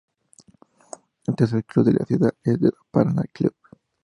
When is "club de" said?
1.63-1.93